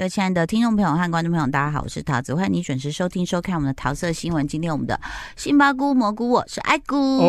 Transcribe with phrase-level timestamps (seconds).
[0.00, 4.48] 各位亲爱的听众朋友和观众朋友，大家好，我是桃子，欢迎你准时收听收看我们的桃色新闻。
[4.48, 4.98] 今天我们的
[5.36, 7.20] 杏鲍菇蘑菇，我是爱菇，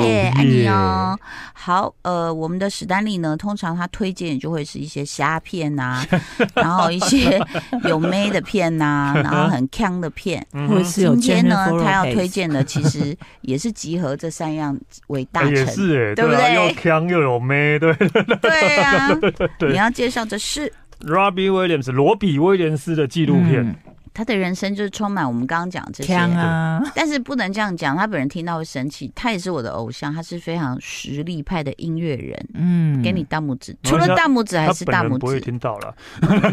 [0.00, 1.18] 耶，爱你哦。
[1.52, 6.06] 好，呃，我们的史丹利呢，通常他推荐就会是一些虾片呐、啊，
[6.56, 7.38] 然后一些
[7.84, 10.46] 有妹的片呐、啊， 然后很锵的片。
[10.54, 14.74] 嗯、今天呢，他要推荐的其实也是集合这三样
[15.08, 16.54] 为大成，也是哎，对不对？
[16.54, 17.94] 又锵又有妹，对
[18.40, 19.10] 对啊，
[19.68, 20.72] 你要介绍的是。
[21.00, 23.74] Robbie Williams 罗比威廉斯的纪录片、嗯，
[24.14, 29.10] 他的人生就是充满我们刚刚讲这些啊，但是不能这样讲，他本人听到会生气。
[29.14, 32.48] 他也是我的偶像，他是非常实力派的音乐人。
[32.54, 35.94] 嗯，给你大拇指，除了大拇指还是大拇指，不会听到了，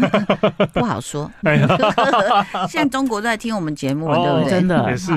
[0.73, 1.31] 不好说。
[2.67, 4.49] 现在中国都在听我们节目，对不对？
[4.49, 5.11] 真的也是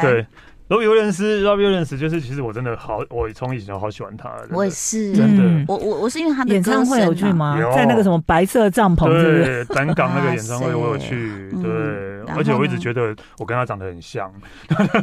[0.00, 0.26] 对。
[0.68, 4.30] 罗比威廉斯，Robbie Williams 就是，其实我真的好，我从以前好喜欢他。
[4.50, 5.42] 我也是，真的。
[5.42, 7.58] 嗯、我我我是因为他的、啊、演唱会有去吗？
[7.74, 12.18] 在那个什么白色帐篷是是，对，单港那个演唱会我有去，对。
[12.36, 14.30] 而且我一直觉得我跟他长得很像。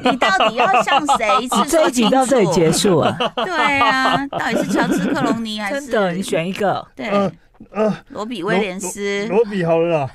[0.04, 1.28] 你到底要像谁？
[1.68, 3.18] 这一集到这里结束啊。
[3.36, 5.88] 对啊，到底是乔治克隆尼还是？
[5.88, 6.86] 真的，你选一个。
[6.96, 7.08] 对。
[7.08, 7.32] 呃
[7.72, 10.10] 呃，罗比威廉斯，罗比好了啦。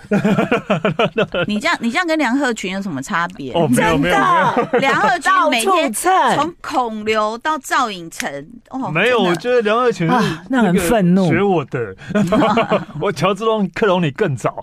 [1.48, 3.52] 你这样，你这样跟梁鹤群有什么差别？
[3.52, 4.68] 哦，没有没有没有。
[4.80, 11.96] 梁鹤群每天从孔刘到赵寅成，哦， 没有，我觉得梁鹤群是那很愤怒，学我的。
[13.00, 13.44] 我乔治
[13.74, 14.62] 克隆你更早。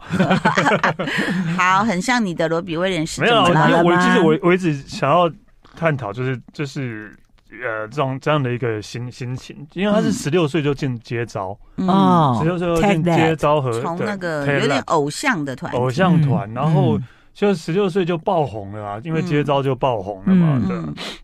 [1.57, 3.21] 好，很像你的罗比威廉斯。
[3.21, 5.29] 没有，因为我其实我我一直想要
[5.75, 7.15] 探讨，就是就是。
[7.63, 16.99] 呃，这种这样的一个心心情，因为他是十六岁就进接招，哦，十六岁就进接招和从那个有点偶像的团，偶像团，然后
[17.33, 20.75] 就十六岁就爆红了啊，因为接招就爆红了嘛，对，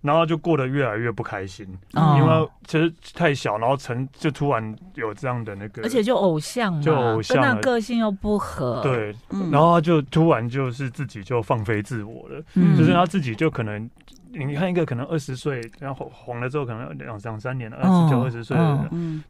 [0.02, 9.16] 然后就过得越来越不开心，因为其实太小，然后成就突然有这样的那个，而且就偶像，就偶像，跟那个性又不合，对，
[9.52, 12.44] 然后就突然就是自己就放飞自我了，
[12.78, 13.90] 就是他自己就可能。
[14.34, 18.58] 你看一个可能二十岁，然后红了之后可能两两三年了，二十九、二十岁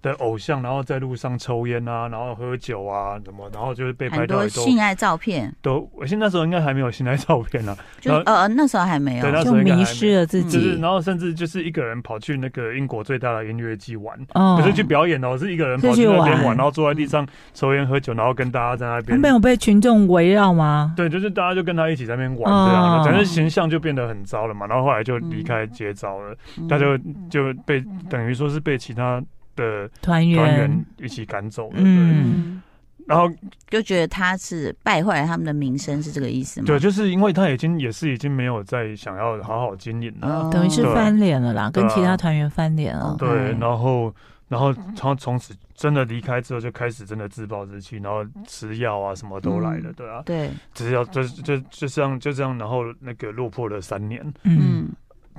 [0.01, 5.53] 的偶像，然后在路上抽烟啊，然后喝酒啊，什么，然后就是被拍到性爱照片。
[5.61, 10.79] 都，我现在那时候应该还没有性爱照片呢， 就呃那时候还没有，对，那时候迷失了自己。
[10.81, 14.17] 然后甚至就是一个人跑去那个英国最大的音乐季玩，
[14.57, 19.19] 可是去表演哦，是一个人跑去那边玩，然后坐在地上抽烟喝酒，然后跟大家在那边。
[19.19, 20.93] 没有被群众围绕吗？
[20.95, 24.65] 对，就是大家就跟他一起在那边玩这样的，反正形象就变得很糟了嘛。
[24.67, 26.37] 然后后来就离开接招了，
[26.69, 26.95] 他就
[27.27, 29.19] 就被等于说是被其他
[29.55, 31.77] 的团员一起赶走了。
[31.77, 32.61] 嗯，
[33.07, 33.27] 然后
[33.71, 36.67] 就觉得他是败坏了他们的名声，是这个意思吗？
[36.67, 43.15] 对，就是因为他已经也是已经没有再想要好好经营了，等于是翻脸了啦，跟其他团员翻脸了。
[43.17, 44.13] 对，然后
[44.53, 54.89] 然后他从此真的离开之后，就开始真的自暴自弃，然后吃药啊，什么都来了，对啊，对，只要就就就这样就这样，然后那个落魄了三年，嗯。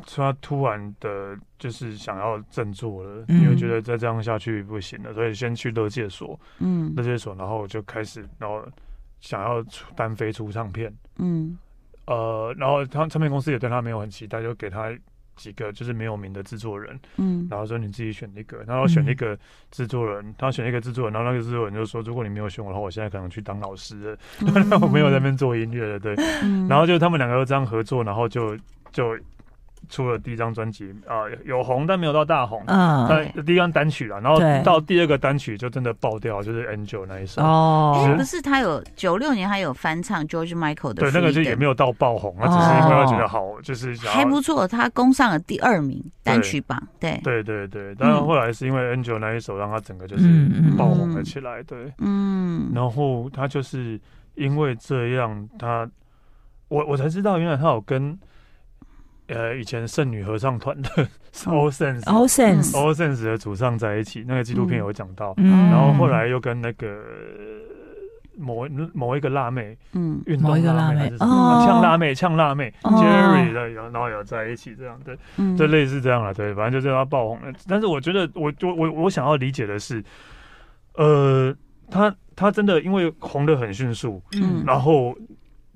[0.08, 8.60] 他突然的，就是想要振作了，因为觉得再这样下去不行了，所以先去乐界所，嗯，乐界所，然后就开始，然后
[9.20, 11.56] 想要出单飞出唱片，嗯，
[12.06, 14.92] 呃，然后他唱片公司也对他没有很期待，就给他
[15.36, 19.38] 几个就是没有名的制作人，嗯，然后说你自己选一个，然后选一个
[19.70, 24.18] 制作人，他选一个制作人，然后那个制作人就说，如果你没有选我的话，我现在可能去当老师了，
[24.80, 26.14] 我没有在那边做音乐了，对，
[26.68, 28.56] 然后就他们两个又这样合作，然后就
[28.92, 29.16] 就。
[29.88, 37.42] 出了第一张专辑啊，有红但没有到大红，嗯，但第一张单曲了，然后到第二个单曲就真的爆掉，就是 Angel 那一首。
[37.42, 47.42] 哦，哎，不是他有九六年他有翻唱 George Michael 的，对，那个就也没有到爆红，那只是因为他觉得好，就是还不错，他攻上了第二名单曲榜，对，对。
[47.42, 50.24] 对对，但是后来是因为 Angel 那一首让他整个就是
[50.78, 54.00] 爆红了起来，对，嗯，然后他就是
[54.34, 55.88] 因为这样，他
[56.68, 58.18] 我我才知道原来他有跟。
[59.26, 60.88] 呃，以前圣女合唱团的
[61.46, 65.32] All Saints，All Saints，All Saints 的主唱在一起，那个纪录片有讲到。
[65.38, 67.02] 嗯、然后后来又跟那个
[68.36, 75.16] 某某一个辣妹，嗯，运动辣妹还是什么呛辣妹，呛辣妹，Jerry 的有，然后有在一起这样，对，
[75.56, 77.50] 就类似这样了，对，反正就是他爆红了。
[77.66, 80.04] 但是我觉得，我我我我想要理解的是，
[80.96, 81.56] 呃，
[81.90, 85.16] 他他真的因为红的很迅速，嗯，然后。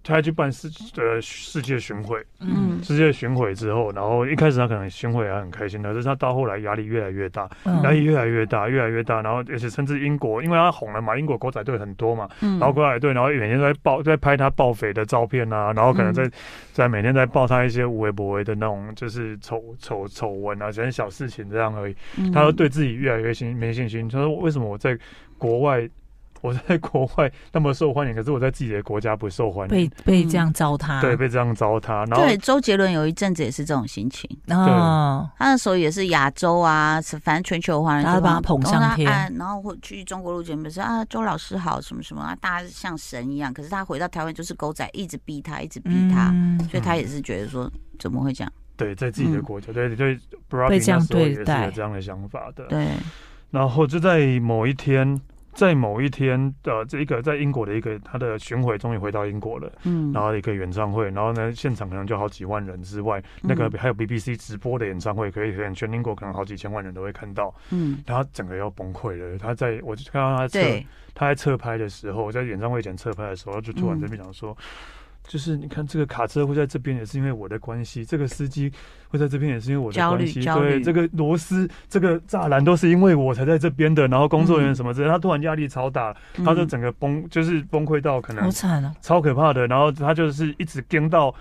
[0.08, 7.48] 他去办世呃世界巡回，嗯，世界巡回之后，然后一开始他可能巡回还很开心的，但是他到后来压力越来越大，
[7.84, 16.30] 压力越来越大，越来越大，然后而且甚至英国，因为他红了嘛，英国狗仔队很多嘛，然后狗仔队，然后每天在报在拍他爆肥的照片啊，然后可能在
[16.72, 21.94] 在每天在报他一些无微不微的那种就是丑丑丑闻啊，这些小事情这样而已，
[22.32, 24.98] 他都对自己越来越信没信心，他说为什么我在
[25.36, 25.88] 国外？
[26.40, 32.08] 我在国外那么受欢迎，可是我在自己的国家不受欢迎，被被这样糟蹋，对，被这样糟蹋。
[32.08, 39.06] 然后对，周杰伦有一阵子也是这种心情，哦，他那时候也是亚洲啊，反正全球华人都把他捧上天，
[39.36, 43.52] 然后会去中国录节目说啊，周老师好什么什么啊，大家像神一样。
[43.52, 46.32] 可是他回到台湾就是狗仔，一直逼他，一直逼他，
[46.70, 48.52] 所以他也是觉得说怎么会这样？
[48.76, 50.18] 对，在自己的国家，对对，
[50.68, 52.64] 被这样对待，有这样的想法的。
[52.66, 52.90] 对，
[53.50, 55.20] 然后就在某一天。
[55.52, 69.36] 在某一天的这一个在英国的一个他的巡回终于回到英国了，嗯，然后一个演唱会，然后呢现场可能就好几万人之外，那个还有 BBC 直播的演唱会，可以全英国可能好几千万人都会看到，嗯，然后他整个要崩溃了。
[69.38, 70.60] 他在我就看到他侧
[71.14, 74.56] 他在侧拍的时候，在演唱会前侧拍的时候，就突然这边讲说。
[75.28, 78.72] 就是你看这个卡车会在这边，也是因为我的关系；这个司机
[79.08, 80.42] 会在这边，也是因为我的关系。
[80.42, 84.08] 对，这个螺丝、这个栅栏都是因为我才在这边的。
[84.08, 89.66] 然后工作人员什么之类，他突然压力超大，他就整个崩，就是崩溃到可能好惨啊，超可怕的。
[89.66, 91.32] 然后他就是一直跟到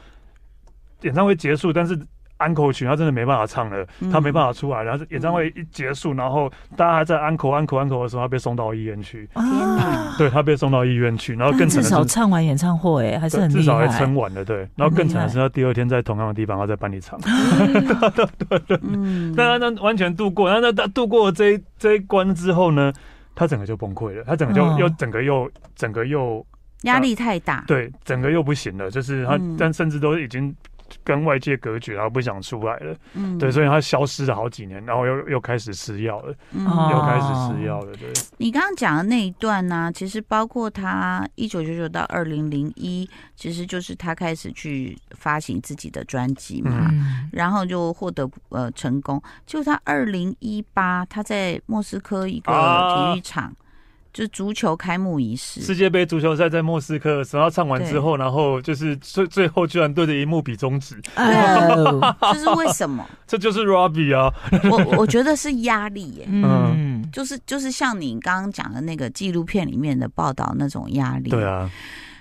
[1.02, 1.98] 演唱会结束，但是。
[2.38, 4.84] 安可曲，他真的没办法唱了，他没办法出来。
[4.84, 9.28] 然后演唱会一结束，然后大家还在安可、安可、安可的时候，他被送到医院去。
[9.34, 14.46] 啊，对，他被送到医院去，然后更惨的是至少唱完演唱会还是很，至少还撑完了。
[14.46, 17.20] 对，然后更惨的是他第二天在同样的地方，他在办理场。
[18.48, 22.94] 对对，嗯，但他完全度过，然后他度过了这一这一关之后呢，
[23.36, 26.46] 他整个就崩溃了，他整个就又整个又整个又
[26.84, 30.56] 压力太大，对，整个又不行了，就是他，但甚至都已经。
[31.08, 38.12] 跟外界隔绝，然后不想出来了，嗯，对，所以他消失了好几年，然后又又开始吃药了，嗯，又开始吃药了，对。
[38.36, 49.22] 你刚刚讲的那一段呢，啊，其实包括他一九九九到二零零一，其实就是他开始去发行自己的专辑嘛，嗯，然后就获得呃成功。
[49.46, 53.46] 就他二零一八，他在莫斯科一个体育场。
[53.46, 53.54] 啊
[54.18, 63.06] 就是足球开幕仪式，世界杯足球赛在莫斯科，然后唱完之后，然后就是最最后居然对着荧幕比中指， 这是为什么？
[63.28, 64.34] 这就是 Robbie 啊！
[64.72, 71.70] 我我觉得是压力耶，嗯，就是就是像你刚刚讲的那个纪录片里面的报道那种压力，对啊。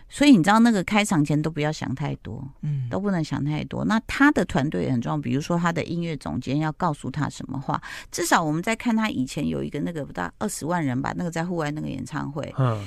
[0.09, 3.85] 所以你知道那个开场前都不要想太多，嗯，都不能想太多。
[3.85, 7.81] 那他的团队也很重要，比如说他的音乐总监要告诉他什么话。
[8.13, 12.87] 至少我们在看他以前有一个那个不到二十万人吧，那个在户外那个演唱会，嗯，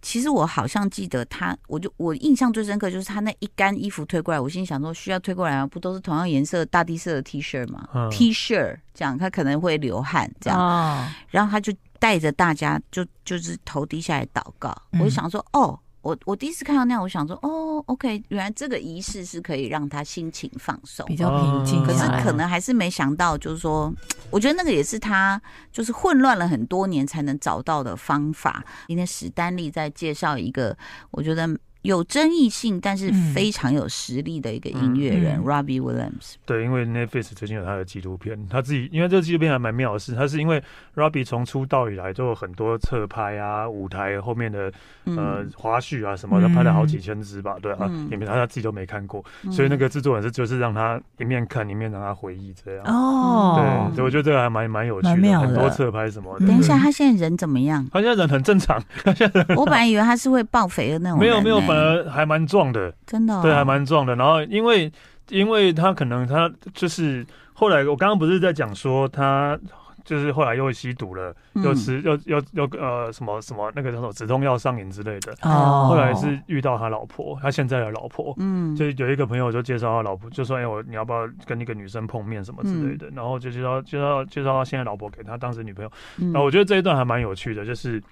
[0.00, 7.86] 其实我好像记得他，我就我印象最深刻就是他那一杆衣服推过来，我心里想说需要推过来吗，不都是同样颜色大地色的 T 恤吗？
[7.94, 15.78] 嗯，T 恤这样他可能会流汗这样，哦，然后他就带着大家就就是头低下来祷告，我就想说哦。
[16.04, 21.82] 我我第一次看到那样，我想说，哦，OK，原来这个仪式是可以让他心情放松，比较平静。
[21.82, 23.90] 可是可能还是没想到，就是说，
[24.30, 25.40] 我觉得那个也是他
[25.72, 28.62] 就是混乱了很多年才能找到的方法。
[28.86, 30.76] 今天史丹利在介绍一个，
[31.10, 31.48] 我觉得。
[31.84, 36.36] 有争议性，但是非常有实力的一个音乐人、嗯、Robbie Williams。
[36.46, 40.62] 对，因为 Netflix 最近有他的纪录片，他自己因为这个纪录片还蛮妙的是，他是因为
[40.94, 44.72] Robbie 从出道以来就有很多侧拍啊、舞台后面的
[45.04, 52.84] 呃花絮啊什么的，拍了好几千支吧，对啊，里面他他自己都没看过，嗯、所以那个制作人是就是让他一面看一面让他回忆这样。
[52.86, 53.56] 哦，
[53.90, 56.46] 对，所以我觉得这个还蛮蛮有趣的，的很多侧拍什么的。
[56.46, 57.86] 等一下，他现在人怎么样？
[57.92, 58.82] 他现在人很正常。
[59.54, 61.73] 我本来以为他是会爆肥的那种、欸，没有没有。
[61.74, 64.14] 呃，还蛮壮的，真的、哦，对，还蛮壮的。
[64.16, 64.90] 然后，因为，
[65.28, 69.58] 因为他可能他就是后来，我刚刚不是在讲说他
[70.04, 75.32] 就是后来又吸毒了，嗯、又吃又又又呃什么什么那个什么止痛药上瘾之类的。
[75.42, 85.90] 哦，后来是遇到他老婆，他现在的老婆，嗯，就有一个朋友就介绍他老婆，就说哎我你要不要跟一个女生碰面什么之类的，嗯、然后就介绍介绍介绍他现在老婆给他当时女朋友。
[86.18, 88.02] 嗯、然后我觉得这一段还蛮有趣的，就是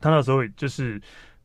[0.00, 1.00] 他那时候就是。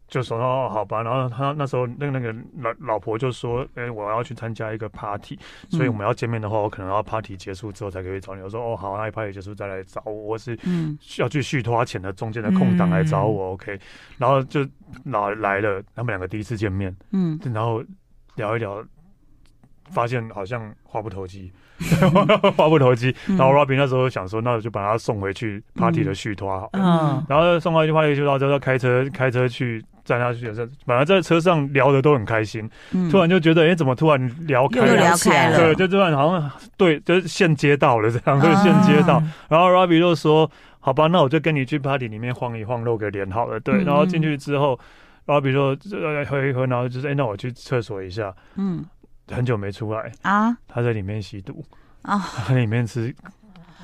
[0.08, 5.38] 就说哦，好吧，然后他那时候那个那个老老婆就说，哎、欸，我要去参加一个 party，
[5.70, 8.42] 所以我们要见面的话，我可能要 party 结束之后才可以找你。
[8.42, 10.58] 我说哦，好，那 party 结束再来找我，我是
[11.02, 13.80] 需要去续托钱的中间的空档来找我、嗯、，OK，
[14.18, 14.66] 然后就
[15.04, 17.84] 老来了，他们两个第一次见面，嗯，然后
[18.36, 18.84] 聊一聊，
[19.92, 21.52] 发现好像话不投机。
[22.58, 30.52] 话不投机，然后 Robby 那时候想说，那我就把他送回去 party 的续托好了，嗯，然后送回去 party 续托之后，开车开车去载他去，
[30.86, 32.68] 本来在车上聊的都很开心，
[33.12, 34.96] 突然就觉得，哎，怎么突然聊开了？
[34.96, 40.50] 聊开了，对，就突然好像对，就是现接到了这样，就现接到，然后 Robby 就说，
[40.80, 44.80] 好吧，那我就跟你去 party 里面晃一晃，露个脸好了，对，然后进去之后
[45.26, 45.78] ，Robby 说
[46.26, 48.86] 喝一喝，然后就是，哎，那我去厕所一下，嗯。
[49.30, 50.56] 很久没出来啊！
[50.70, 51.62] 他在里面吸毒
[52.04, 53.14] 啊，他在里面吃，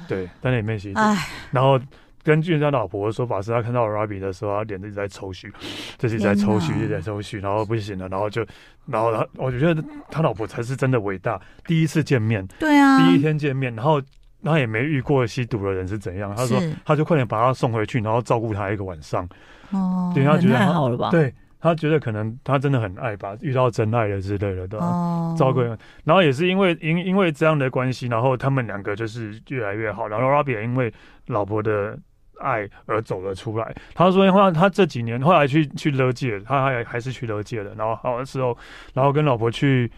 [0.08, 1.02] 对，在里面吸毒。
[1.02, 1.28] 唉。
[1.52, 1.78] 然后
[2.24, 5.52] 根据他老婆的说法，是他看到 Robby 的时候，他脸一直在抽搐，
[5.98, 8.46] 就是在抽搐，一直在抽搐，然后不行了，然后就，
[8.86, 11.40] 然后他，我觉得他老婆才是真的伟大。
[11.66, 14.02] 第一次见面，对啊，第一天见面，然后
[14.44, 16.34] 他也没遇过吸毒的人是怎样。
[16.36, 19.28] 他说，他就快点把他送回去，然后照顾他一个晚上。
[19.72, 21.10] 哦，对，他觉得太好了吧？
[21.12, 21.34] 对。
[21.64, 24.86] 他觉得可能他真的很爱吧，遇到真爱了之类的，对吧？
[24.86, 25.62] 哦，照顾，
[26.04, 30.06] 然后也是因为因因为这样的关系，然后他们两个就是越来越好。
[30.06, 30.94] 然后 Robby 也因为
[31.28, 31.98] 老婆的
[32.44, 33.74] 爱而走了出来。
[33.96, 37.74] 他说，因为他这几年后来去去勒戒，他还还是去勒戒的。
[37.76, 38.56] 然后好的时候，
[38.94, 39.90] 然后跟老婆去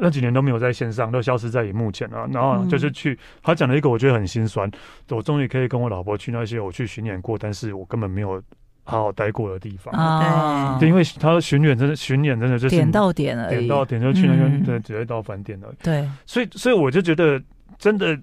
[0.00, 2.26] 那几年都没有在线上，都消失在荧幕前了。
[2.32, 4.68] 然后就是去，嗯、他讲了一个我觉得很心酸，
[5.10, 8.42] 我终于可以跟我老婆去那些我去巡演过，但是我根本没有。
[8.90, 15.70] 好好待过的地方啊，对，因为他巡演真的巡演真的就是点到点而已，点到点就去那个对，直接到饭店了。
[15.82, 17.38] 对，所以所以我就觉得，
[17.76, 18.18] 真的，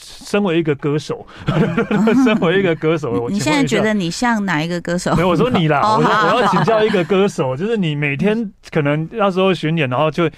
[0.00, 1.26] 身为一个歌手，
[2.24, 5.14] 身为一个歌手，你现在觉得你像哪一个歌手？
[5.14, 10.28] 没有，我说你啦， 我我要请教一个歌手，就是你每天可能那时候巡演，然后就。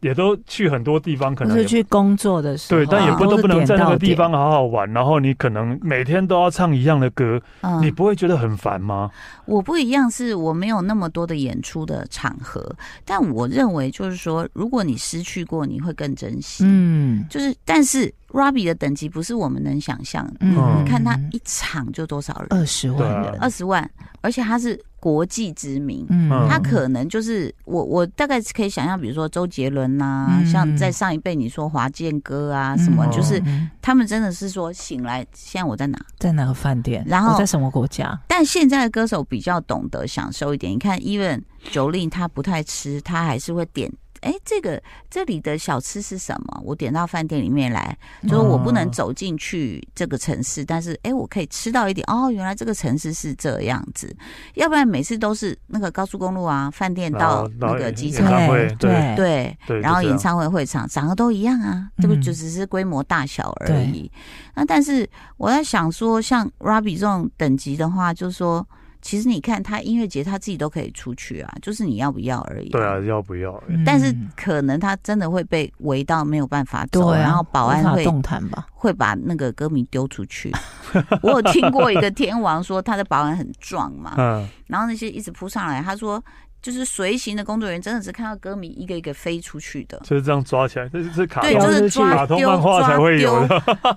[0.00, 4.92] 也都去很多地方，可能是去工作的时候，对，但也不都不能在那个地方好好玩。
[4.92, 9.10] 然后你可能每天都要唱一样的歌，嗯、你不会觉得很烦吗？
[9.46, 12.70] 我不一样，是我没有那么多的演出的场合，
[13.06, 16.64] 但我认为就是说，如果你失去过，你会更珍惜。
[16.66, 18.12] 嗯，就是，但是。
[18.34, 20.34] Robby 的等级不是我们能想象的。
[20.40, 22.48] 嗯，你看他一场就多少人？
[22.50, 23.88] 二十万人，二十万，
[24.22, 26.04] 而且他是国际知名。
[26.08, 33.40] 嗯，他可能就是我，我大概可以想象，比如说周杰伦呐，像在上一辈你说华健哥啊什么，就是
[33.80, 35.98] 他们真的是说醒来，现在我在哪？
[36.18, 37.04] 在哪个饭店？
[37.06, 38.18] 然后在什么国家？
[38.26, 40.72] 但现在的歌手比较懂得享受一点。
[40.72, 43.92] 你看，Even Jolin 他不太吃，他还是会点。
[44.24, 46.62] 哎，这个这里的小吃是什么？
[46.64, 52.02] 我点到饭店里面来，就是我不能走进去这个城市，但是哎，我可以吃到一点。
[52.10, 54.14] 哦，原来这个城市是这样子。
[54.54, 64.10] 要不然每次都是那个高速公路啊，饭店到那个机场，对对对，然后演唱会会场长得都一样啊，这不就只是规模大小而已。
[64.54, 68.66] 那但是我在想说，像 Robby 这种等级的话，就是说。
[69.04, 72.70] 其实你看他音乐节，他自己都可以出去啊，就是你要不要而已。
[72.70, 73.62] 对啊，要不要？
[73.84, 80.50] 但是可能他真的会被围到没有办法走，然后保安会动弹吧，会把那个歌迷丢出去。
[81.22, 86.24] 我有听过一个天王说，他的保安很壮嘛，嗯，然后那些一直扑上来，他说。
[86.64, 93.46] 就是随行的工作人员真的是看到歌迷一个一个飞出去的，就是这样抓起来，这是卡对，就是抓丢抓丢。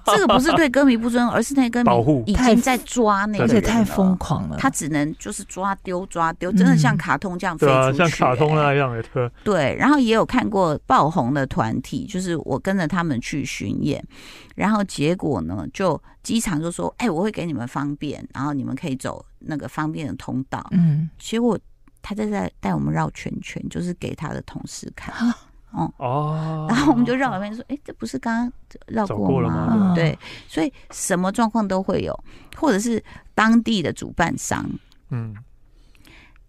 [0.04, 4.58] 这个不是对歌迷不尊重，而是那歌迷保护已经在抓那个，而且太疯狂了。
[4.58, 9.32] 他只能就是抓丢抓丢，真的像卡通这样飞出去，像卡通那样的。
[9.46, 14.06] 对，然后也有看过爆红的团体，就是我跟着他们去巡演，
[14.56, 21.58] 然后结果呢，就机场就说：“哎，我会给你们方便，然后你们可以走那个方便的通道。”嗯，结果。
[22.08, 25.14] 他在在带我们绕圈圈，就是给他的同事看。
[25.74, 28.54] 哦哦，然后我们就绕了一圈，说：“哎，这不是刚刚
[28.88, 32.18] 绕过了吗？”对，所以什么状况都会有，
[32.56, 33.04] 或者是
[33.36, 34.66] 当地的主办商，
[35.10, 35.36] 嗯，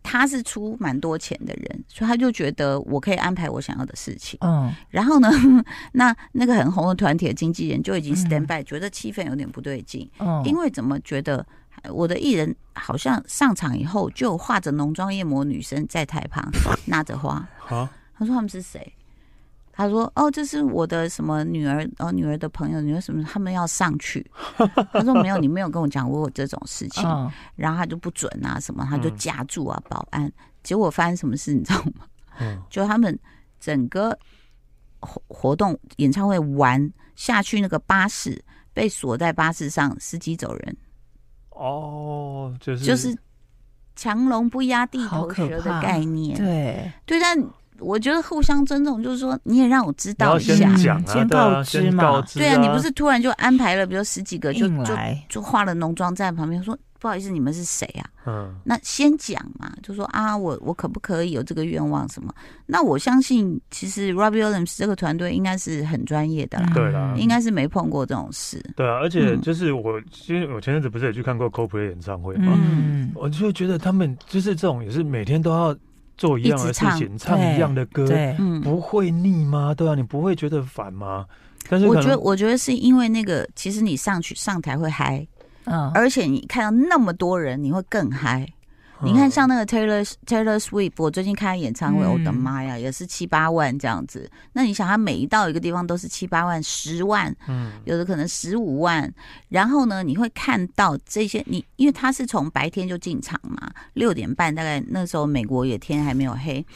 [0.00, 4.38] 他是出蛮多钱的人，所以他就觉得我可以安排我想要的事情。
[4.42, 5.28] 嗯，然后呢，
[5.94, 10.08] 那那个很红的团体的经纪人就已经 stand by，觉得气氛有点不对劲。
[10.20, 11.44] 嗯，因为怎么觉得？
[11.90, 16.50] 我的艺人好像上场以后就画着浓妆艳抹女生在台旁
[16.86, 17.46] 拿着花。
[18.14, 18.92] 他说他们是谁？
[19.72, 23.22] 他说哦，这是我的什么女儿哦，女儿的朋友，女儿什么？
[23.22, 24.28] 他们要上去。
[24.92, 27.04] 他说没有，你没有跟我讲过这种事情。
[27.54, 30.32] 然后他就不准啊，什么他就夹住啊，保安。
[30.64, 32.06] 结果发生什么事你知道吗？
[32.68, 33.16] 就他们
[33.60, 34.18] 整个
[34.98, 40.76] 活活动演唱会完下去，那个巴士被锁在巴士上，司机走人。
[41.58, 43.16] 哦，就是就是
[43.96, 46.36] 强龙不压地头蛇的概念。
[46.36, 47.36] 对对，但
[47.80, 52.24] 我觉得互相尊重，就是说你也让我知道一下，先、啊，先告知嘛。
[52.34, 54.96] 对啊，你不是突然就安排了，比如十几个就就
[55.28, 56.76] 就化了浓妆在旁边说。
[57.00, 58.10] 不好意思，你们是谁啊？
[58.26, 62.34] 嗯，那先讲嘛，就说啊，我我可不可以有这个愿望什么？
[62.66, 68.62] 那我相信，其实 Robbie Williams 这个团队应该是很专业的啦，对啦，应该是没碰过这种事。
[68.76, 75.74] 对啊，而且就是我，其实我前阵子不是也去看过 Coldplay 演唱会嘛，嗯，我就觉得他们就是这种，也是每天都要
[76.16, 79.72] 做一样的事情，唱，唱一样的歌，对，不会腻吗？
[79.74, 81.24] 对啊，你不会觉得烦吗？
[81.70, 85.26] 但是我觉得，我觉得是因为那个，其实你上去上台会嗨。
[85.70, 88.46] 嗯，而且你看到那么多人，你会更嗨。
[89.00, 94.28] 你看，像那个 Taylor Taylor Swift，我最近开演唱会，我的妈呀，也是七八万这样子。
[94.54, 99.08] 那你想，他每一到一个地方都是七八万、十万，嗯，有的可能十五万。
[99.50, 106.66] 然后呢，你会看到这些，你因为他是从白天就进场嘛，六点半大概那时候美国也天还没有黑，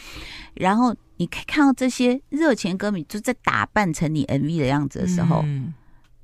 [0.54, 5.44] 然后你看到这些热情歌迷就在打扮成你 MV 的样子的时候，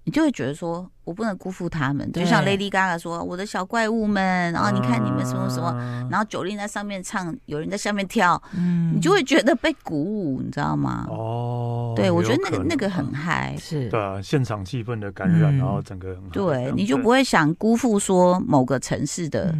[0.08, 0.90] 你就会觉得说。
[1.08, 5.72] 我不能辜负他们，就像 Lady Gaga 说：“我的小怪物们，然后你看你们什么什么，
[6.10, 11.06] 然后 Jolin 在上面唱，有人在下面跳，嗯，你就会觉得被鼓舞，你知道吗？
[11.08, 19.54] 哦，对，我觉得那个那个很嗨，是，对啊，现场气氛的感染，然后整个很对，你就不会想辜负说某个城市的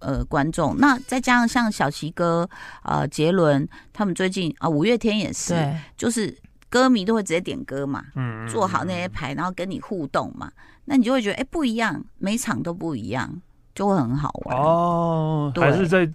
[0.00, 0.76] 呃观众。
[0.78, 2.50] 那再加上像小齐哥、
[2.82, 5.54] 呃杰伦他们最近啊，五月天也是，
[5.96, 6.36] 就是
[6.68, 10.50] 歌迷都会直接点歌嘛，嗯，做好那些牌，然后跟你互动嘛。”
[10.90, 13.40] 那你就会觉得，哎，不一样，每场都不一样。
[13.78, 16.08] 就会很好玩哦，还是在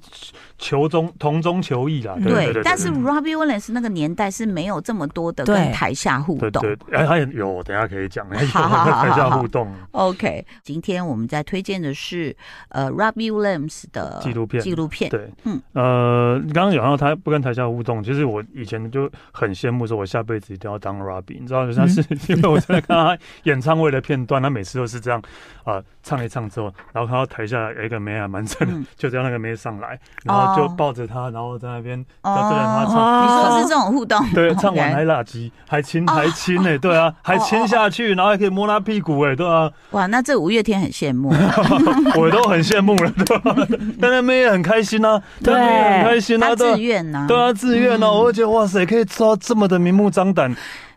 [0.58, 2.14] 求中同中求异啦。
[2.22, 6.62] 对，但是 Robbie Williams 那个年代是没有这么多的跟台下互动。
[6.62, 8.28] 对，哎，他也有，等下可以讲。
[8.52, 9.74] 好好好，台下互动。
[9.92, 12.36] OK，今天我们在推荐的是
[12.68, 14.62] 呃 Robbie Williams 的纪录片。
[14.62, 15.10] 纪录片。
[15.10, 21.40] 对，嗯，呃，刚刚讲到他不跟台下互动，其实我以前就很羡慕，说我下辈子一定要当 Robbie。
[21.40, 25.22] 你知道，他是 因为我在看他演唱会的片段，他每次都是这样
[25.64, 27.53] 啊，唱一唱之后，然后看到台下。
[27.60, 33.24] 有一个妹还蛮正的，就叫那个妹上来，然后就抱着她，然后在那边对着她唱。
[33.24, 34.20] 你说是这种互动？
[34.34, 39.70] 对，唱完还拉鸡，还亲还亲呢， 对啊，还亲下去，然后还可以摸她屁股哎，对啊。
[39.92, 41.30] 哇，那这五月天很羡慕，
[42.18, 43.56] 我都很羡慕了，对吧？
[44.00, 50.56] 但那妹也很开心啊，对，很开心啊，自愿呐，对啊，自愿哦，我会觉得哇塞，可以做到这么的明目张胆。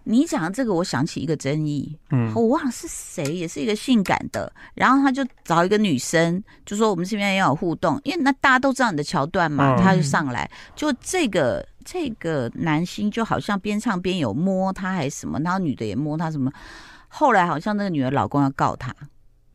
[0.08, 16.52] 你讲这个，我想起一个争议，嗯，我忘了是谁，也是一个性感的，然后他就找一个女生，就说我们这边要有互动，因为那大家都知道你的桥段嘛，嗯、他就上来，就这个这个男星就好像边唱边有摸他还是什么，然后女的也摸他什么，
[17.08, 18.94] 后来好像那个女的老公要告他，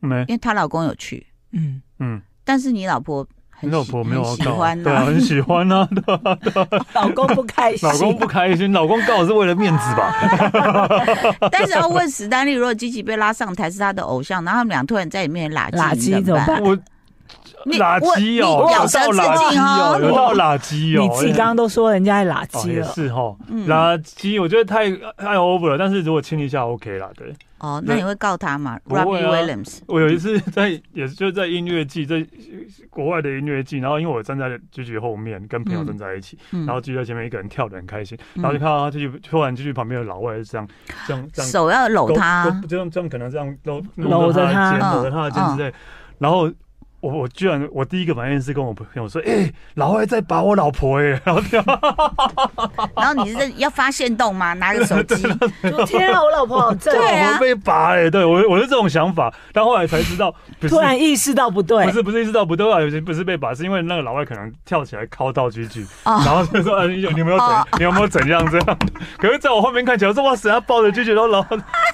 [0.00, 1.80] 没，因为她老公有去，嗯。
[1.98, 3.26] 嗯，但是你老婆。
[3.62, 10.12] 你老婆没有喜欢，啊，对啊，很喜欢啊，对啊，对啊， 老公不开心，老公不开心，老公告是为了面子吧？
[11.50, 16.60] 但是要问史丹利，如果 Gigi 被拉上台是他的偶像，然后他们俩突然在里面拉鸡怎么办？
[16.62, 16.76] 我
[17.66, 19.16] 垃圾哦，咬舌自
[19.50, 21.02] 尽哦，有到垃圾哦。
[21.02, 23.34] 你自己刚刚都说人家垃圾了，是哈，
[23.68, 27.32] 垃圾我觉得太太 over 了，但是如果亲一下 OK 啦，对。
[27.62, 32.26] 哦，那你会告他吗？Robbie Williams，我有一次在，也是就在音乐季，在
[32.90, 40.68] 国外的音乐季，然后因为我站在 Gigi 后面，跟朋友站在一起，然后 Gigi 在前面一个人跳的很开心，然后就看到他 Gigi 突然 Gigi 旁边的老外是这样，
[41.06, 45.72] 这样这样手要搂他，这样这样可能这样搂搂着他的肩，搂着他的肩之类，
[46.18, 46.50] 然后。
[47.02, 51.42] 我我居然我第一个反应是跟我朋友说，哎、欸，老外在把我老婆哎、欸， 然后
[52.96, 54.52] 然后你是要发现动吗？
[54.54, 55.16] 拿个手机，
[55.84, 68.78] 天啊，我老婆好正，对啊，被拔哎、欸，对我我是这种想法，但后来才知道，突然意识到不对，不是不是意识到不对啊，有些不是被拔，是因为那个老外可能跳起来靠道具去，然后就说，你有你有没有怎你有没有怎样这样？
[69.18, 71.44] 可是在我后面看起来，说哇塞，他抱着 Gigi 然后老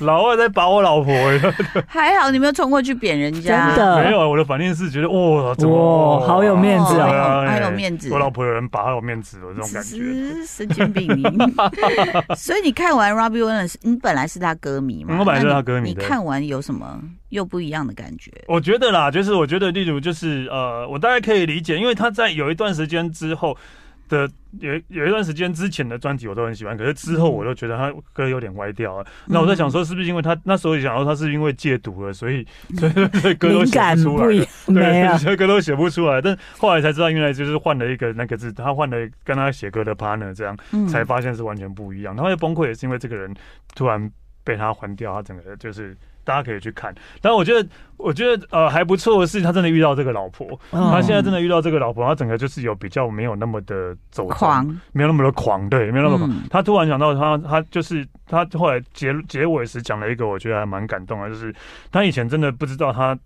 [0.00, 1.54] 老外在拔我老婆哎、欸，
[1.88, 4.04] 还好你没有冲过去扁人家，真的。
[4.04, 4.90] 没有，我的反应是。
[4.97, 8.08] 觉得哇，怎么哇，好有面子啊，好有面子。
[8.12, 10.44] 我老婆有人把，好有面子，的这种感觉。
[10.46, 11.08] 神经病！
[12.36, 15.16] 所以你看完 Robbie Williams，你本来是他歌迷嘛？
[15.18, 15.90] 我本来是他歌迷。
[15.90, 18.32] 你看完有什么又不一样的感觉？
[18.46, 23.56] 我觉得啦，就是我觉得，例如就是呃，我大概可以理解，因为他在有一段时间之后。
[24.08, 24.28] 的
[24.60, 29.04] 有有一段时间之前的专辑我都很喜欢，可是之后我就觉得他歌有点歪掉了。
[29.26, 34.26] 嗯、那我在想说，是不是因为他那时候也想说他是因为戒毒了，所以所以所以歌都写不出来，
[34.66, 36.20] 对，所以歌都写不出来。
[36.20, 40.56] 但后来才知道，原来就是换了一个那个字，他换了跟他写歌的 partner，这样
[40.88, 42.16] 才发现是完全不一样。
[42.16, 43.32] 他后又崩溃也是因为这个人
[43.74, 44.10] 突然
[44.42, 45.96] 被他换掉，他整个就是。
[46.28, 46.94] 大家可以去看。
[47.22, 56.30] 但我觉得，我觉得呃还不错的是，他真的遇到这个老婆，哦、他现在真的遇到这个老婆，他整个就是有比较没有那么的走狂，没有那么的狂，对，没有那么狂。
[56.30, 61.54] 嗯、他突然想到他，他就是他后来结结尾时讲了一个，我觉得还蛮感动的，就是
[61.90, 63.18] 他以前真的不知道他。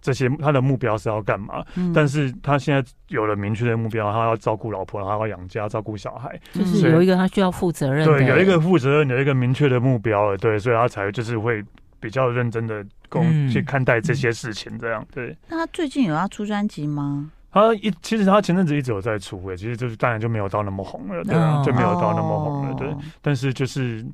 [0.00, 1.62] 这些他的目标是要干嘛？
[1.74, 8.06] 嗯、但是他现在有了明确的目标，他要照顾老婆，他要养家，照顾小孩，就是有一个他需要负责任。
[8.06, 10.38] 对，有一个负责任，有一个明确的目标了。
[10.38, 11.62] 对，所以他才就是会
[12.00, 14.78] 比较认真的工、嗯、去看待这些事情。
[14.78, 15.36] 这样，对。
[15.48, 17.30] 那他最近有要出专辑吗？
[17.50, 22.94] 他一其实他前阵子一直有在出，诶，其实就是当然就没有到那么红了，对啊，就没有到那么红了，对。
[23.22, 24.04] 但是就是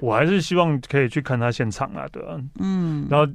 [0.00, 3.32] 我还是希望可以去看他现场啊，对啊，嗯，然后。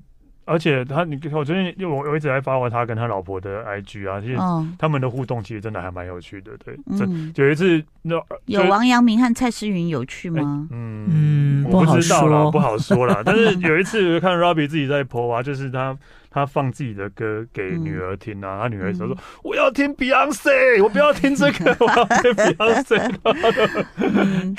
[0.50, 4.38] 而且他，你我最近我我一直在发过他跟他老婆的 IG 啊，其实
[4.80, 6.76] 他们的互动其实真的还蛮有趣的，对。
[6.88, 10.68] 嗯，有一次那有王阳明和蔡诗芸有趣吗？
[10.72, 13.22] 嗯嗯，我不知道啦，不好说啦。
[13.26, 15.96] 但是有一次我看 Robbie 自己在 po 啊，就是他
[16.32, 23.12] 他放自己的歌给女儿听啊，他女儿说说我要听 Beyonce，我不要听这个， 我要听 Beyonce。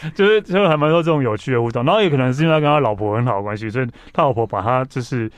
[0.14, 5.28] 就是就还蛮多这种有趣的互动，然后也可能是因为他跟他老婆很好的关系，所以他老婆把他就是。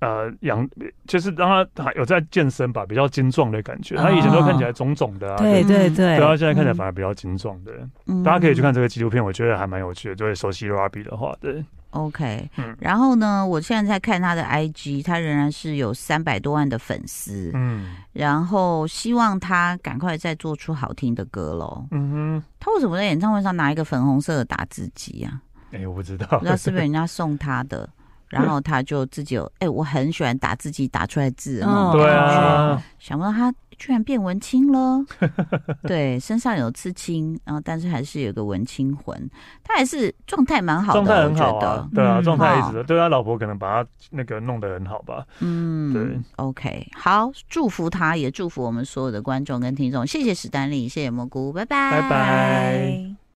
[0.00, 0.68] 呃，养
[1.06, 3.96] 就是让他有在健身吧，比较精壮的感觉。
[3.96, 7.72] 他以前都看起来肿肿的啊，对对对，然后现在看起来反而比较精壮的。
[8.24, 10.14] 大家可以去看这个纪录片，我觉得还蛮有趣的。
[10.14, 12.50] 就会熟悉 Robbie 的话，对，OK。
[12.56, 17.50] 嗯然后呢，我现在在看他的 IG，他仍然是有三百多万的粉丝。
[17.54, 21.86] 嗯，然后希望他赶快再做出好听的歌喽。
[21.92, 25.40] 嗯哼，他为什么在演唱会上拿一个粉红色的打字机啊？
[25.72, 27.88] 哎，我不知道，不知道是不是人家送他的。
[28.34, 35.04] 然后他就自己有哎、欸，我很喜欢打自己打出来字的那种感觉，对啊，想不到他居然变文青了。
[35.82, 39.30] 对，身上有刺青，然后但是还是有个文青魂。
[39.62, 41.88] 他还是状态蛮好的，状态很好啊。
[41.94, 45.24] 对啊，状态一直对他老婆可能把他那个弄得很好吧。
[45.40, 46.20] 嗯，对。
[46.36, 50.06] OK，好，祝福他，也祝福我们所有的观众跟听众。
[50.06, 53.23] 谢谢史丹利，谢谢蘑菇，拜拜，拜拜。